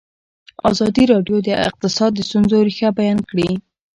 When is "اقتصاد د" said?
1.69-2.19